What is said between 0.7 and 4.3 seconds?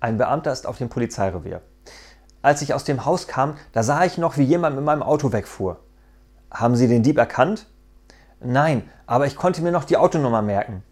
dem Polizeirevier. Als ich aus dem Haus kam, da sah ich